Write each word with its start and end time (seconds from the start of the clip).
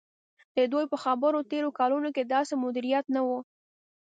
د 0.55 0.57
دوی 0.71 0.85
په 0.91 0.97
خبره 1.03 1.39
تېرو 1.51 1.69
کلونو 1.79 2.09
کې 2.15 2.23
داسې 2.35 2.53
مدیریت 2.63 3.05
نه 3.15 3.21
و. 3.27 3.29